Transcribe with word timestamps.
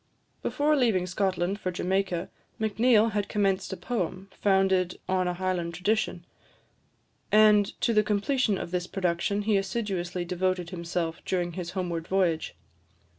Before 0.41 0.75
leaving 0.75 1.05
Scotland 1.05 1.59
for 1.59 1.69
Jamaica, 1.69 2.31
Macneill 2.57 3.09
had 3.11 3.29
commenced 3.29 3.71
a 3.71 3.77
poem, 3.77 4.29
founded 4.31 4.97
on 5.07 5.27
a 5.27 5.35
Highland 5.35 5.75
tradition; 5.75 6.25
and 7.31 7.79
to 7.81 7.93
the 7.93 8.01
completion 8.01 8.57
of 8.57 8.71
this 8.71 8.87
production 8.87 9.43
he 9.43 9.57
assiduously 9.57 10.25
devoted 10.25 10.71
himself 10.71 11.23
during 11.23 11.51
his 11.51 11.69
homeward 11.77 12.07
voyage. 12.07 12.55